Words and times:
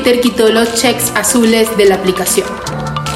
Twitter 0.00 0.20
quitó 0.22 0.48
los 0.48 0.72
checks 0.76 1.12
azules 1.14 1.76
de 1.76 1.84
la 1.84 1.96
aplicación. 1.96 2.48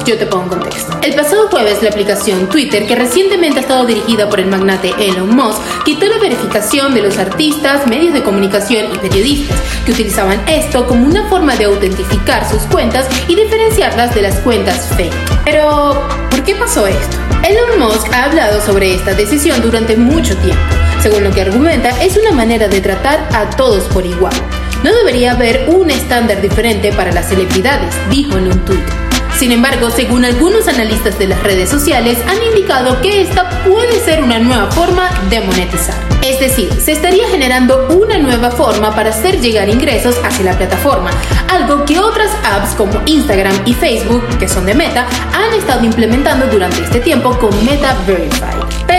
Yo 0.05 0.19
te 0.19 0.27
pongo 0.27 0.43
en 0.43 0.49
contexto. 0.49 0.95
El 1.01 1.15
pasado 1.15 1.47
jueves, 1.47 1.81
la 1.81 1.89
aplicación 1.89 2.47
Twitter, 2.47 2.85
que 2.85 2.95
recientemente 2.95 3.57
ha 3.57 3.61
estado 3.63 3.87
dirigida 3.87 4.29
por 4.29 4.39
el 4.39 4.45
magnate 4.45 4.93
Elon 4.99 5.35
Musk, 5.35 5.59
quitó 5.83 6.05
la 6.05 6.19
verificación 6.19 6.93
de 6.93 7.01
los 7.01 7.17
artistas, 7.17 7.87
medios 7.87 8.13
de 8.13 8.21
comunicación 8.21 8.93
y 8.93 8.99
periodistas, 8.99 9.57
que 9.83 9.93
utilizaban 9.93 10.39
esto 10.47 10.85
como 10.85 11.07
una 11.07 11.27
forma 11.27 11.55
de 11.55 11.65
autentificar 11.65 12.47
sus 12.47 12.61
cuentas 12.63 13.07
y 13.27 13.33
diferenciarlas 13.33 14.13
de 14.13 14.21
las 14.21 14.35
cuentas 14.41 14.93
fake. 14.95 15.41
Pero, 15.43 16.07
¿por 16.29 16.43
qué 16.43 16.53
pasó 16.53 16.85
esto? 16.85 17.17
Elon 17.41 17.79
Musk 17.79 18.13
ha 18.13 18.25
hablado 18.25 18.61
sobre 18.61 18.93
esta 18.93 19.15
decisión 19.15 19.59
durante 19.63 19.97
mucho 19.97 20.37
tiempo. 20.37 20.61
Según 21.01 21.23
lo 21.23 21.31
que 21.31 21.41
argumenta, 21.41 21.89
es 22.03 22.15
una 22.15 22.31
manera 22.31 22.67
de 22.67 22.79
tratar 22.79 23.27
a 23.33 23.49
todos 23.55 23.85
por 23.85 24.05
igual. 24.05 24.35
No 24.83 24.93
debería 24.93 25.31
haber 25.31 25.69
un 25.69 25.89
estándar 25.89 26.41
diferente 26.41 26.91
para 26.93 27.11
las 27.11 27.29
celebridades, 27.29 27.95
dijo 28.09 28.37
en 28.37 28.47
un 28.47 28.65
tuit. 28.65 29.05
Sin 29.37 29.51
embargo, 29.51 29.89
según 29.89 30.23
algunos 30.23 30.67
analistas 30.69 31.19
de 31.19 31.27
las 31.27 31.43
redes 31.43 31.69
sociales, 31.69 32.17
han 32.25 32.41
indicado 32.41 33.01
que 33.01 33.21
esta 33.21 33.49
puede 33.65 33.99
ser 33.99 34.23
una 34.23 34.39
nueva 34.39 34.71
forma 34.71 35.09
de 35.29 35.41
monetizar. 35.41 35.95
Es 36.21 36.39
decir, 36.39 36.71
se 36.81 36.93
estaría 36.93 37.27
generando 37.27 37.87
una 37.89 38.17
nueva 38.17 38.49
forma 38.49 38.95
para 38.95 39.09
hacer 39.09 39.41
llegar 39.41 39.67
ingresos 39.67 40.15
hacia 40.23 40.45
la 40.45 40.57
plataforma, 40.57 41.11
algo 41.49 41.83
que 41.83 41.99
otras 41.99 42.31
apps 42.45 42.75
como 42.75 43.01
Instagram 43.05 43.55
y 43.65 43.73
Facebook, 43.73 44.25
que 44.39 44.47
son 44.47 44.65
de 44.65 44.73
Meta, 44.73 45.05
han 45.33 45.53
estado 45.53 45.83
implementando 45.83 46.47
durante 46.47 46.81
este 46.81 47.01
tiempo 47.01 47.37
con 47.37 47.51
Meta 47.65 47.95
Verify. 48.07 48.54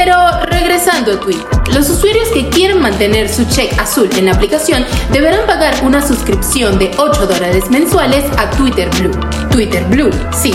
Pero 0.07 0.41
regresando 0.49 1.15
a 1.15 1.21
Twitter, 1.21 1.45
los 1.75 1.91
usuarios 1.91 2.29
que 2.29 2.49
quieren 2.49 2.81
mantener 2.81 3.29
su 3.29 3.45
check 3.47 3.77
azul 3.77 4.09
en 4.17 4.27
la 4.27 4.35
aplicación 4.35 4.87
deberán 5.11 5.45
pagar 5.49 5.75
una 5.83 6.01
suscripción 6.01 6.79
de 6.79 6.93
8 6.97 7.27
dólares 7.27 7.69
mensuales 7.71 8.25
a 8.39 8.49
Twitter 8.51 8.89
Blue. 9.01 9.11
Twitter 9.51 9.83
Blue, 9.87 10.13
sí, 10.33 10.55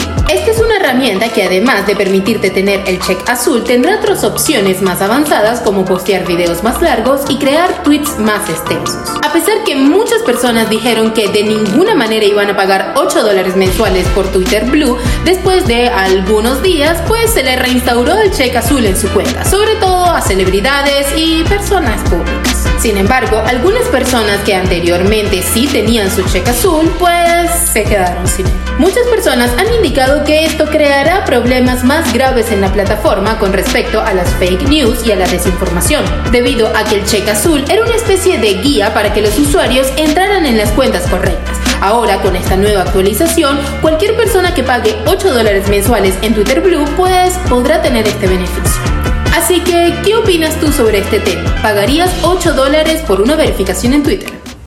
herramienta 0.81 1.29
que 1.29 1.43
además 1.43 1.87
de 1.87 1.95
permitirte 1.95 2.49
tener 2.49 2.81
el 2.87 2.99
check 2.99 3.17
azul, 3.29 3.63
tendrá 3.63 3.95
otras 3.95 4.23
opciones 4.23 4.81
más 4.81 5.01
avanzadas 5.01 5.61
como 5.61 5.85
postear 5.85 6.25
videos 6.25 6.63
más 6.63 6.81
largos 6.81 7.21
y 7.29 7.37
crear 7.37 7.83
tweets 7.83 8.17
más 8.19 8.49
extensos. 8.49 8.97
A 9.23 9.31
pesar 9.31 9.63
que 9.63 9.75
muchas 9.75 10.21
personas 10.23 10.69
dijeron 10.69 11.13
que 11.13 11.29
de 11.29 11.43
ninguna 11.43 11.95
manera 11.95 12.25
iban 12.25 12.49
a 12.49 12.55
pagar 12.55 12.93
8 12.97 13.23
dólares 13.23 13.55
mensuales 13.55 14.07
por 14.09 14.27
Twitter 14.27 14.65
Blue, 14.65 14.97
después 15.23 15.67
de 15.67 15.87
algunos 15.87 16.61
días, 16.63 16.97
pues 17.07 17.31
se 17.31 17.43
le 17.43 17.55
reinstauró 17.55 18.17
el 18.17 18.31
check 18.31 18.55
azul 18.55 18.85
en 18.85 18.97
su 18.97 19.07
cuenta, 19.09 19.45
sobre 19.45 19.75
todo 19.75 20.05
a 20.05 20.21
celebridades 20.21 21.07
y 21.15 21.43
personas 21.43 22.01
públicas. 22.09 22.50
Sin 22.81 22.97
embargo, 22.97 23.37
algunas 23.45 23.83
personas 23.89 24.39
que 24.43 24.55
anteriormente 24.55 25.43
sí 25.43 25.67
tenían 25.67 26.09
su 26.09 26.23
cheque 26.23 26.49
azul, 26.49 26.91
pues 26.97 27.51
se 27.71 27.83
quedaron 27.83 28.27
sin 28.27 28.47
él. 28.47 28.53
Muchas 28.79 29.05
personas 29.05 29.51
han 29.59 29.71
indicado 29.71 30.23
que 30.23 30.45
esto 30.45 30.65
creará 30.65 31.23
problemas 31.23 31.83
más 31.83 32.11
graves 32.11 32.51
en 32.51 32.59
la 32.59 32.73
plataforma 32.73 33.37
con 33.37 33.53
respecto 33.53 34.01
a 34.01 34.15
las 34.15 34.27
fake 34.31 34.67
news 34.67 35.05
y 35.05 35.11
a 35.11 35.15
la 35.15 35.27
desinformación, 35.27 36.03
debido 36.31 36.75
a 36.75 36.83
que 36.85 36.95
el 36.95 37.05
cheque 37.05 37.29
azul 37.29 37.63
era 37.69 37.83
una 37.83 37.93
especie 37.93 38.39
de 38.39 38.55
guía 38.55 38.95
para 38.95 39.13
que 39.13 39.21
los 39.21 39.37
usuarios 39.37 39.85
entraran 39.97 40.47
en 40.47 40.57
las 40.57 40.71
cuentas 40.71 41.05
correctas. 41.07 41.59
Ahora, 41.81 42.19
con 42.23 42.35
esta 42.35 42.55
nueva 42.55 42.81
actualización, 42.81 43.59
cualquier 43.83 44.15
persona 44.17 44.55
que 44.55 44.63
pague 44.63 44.97
8 45.05 45.31
dólares 45.31 45.69
mensuales 45.69 46.15
en 46.23 46.33
Twitter 46.33 46.61
Blue, 46.61 46.85
pues 46.97 47.37
podrá 47.47 47.83
tener 47.83 48.07
este 48.07 48.25
beneficio. 48.25 48.90
Así 49.35 49.61
que, 49.61 49.93
¿qué 50.03 50.15
opinas 50.15 50.59
tú 50.59 50.71
sobre 50.71 50.99
este 50.99 51.19
tema? 51.19 51.55
¿Pagarías 51.61 52.11
8 52.23 52.53
dólares 52.53 53.01
por 53.07 53.21
una 53.21 53.35
verificación 53.35 53.93
en 53.93 54.03
Twitter? 54.03 54.40